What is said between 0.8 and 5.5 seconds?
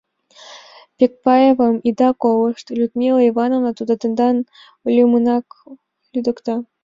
—Пекпаевым ида колышт, Людмила Ивановна.Тудо тендам лӱмынак